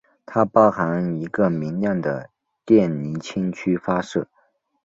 [0.25, 2.31] 它包含一个明亮的
[2.65, 4.27] 电离氢区发射。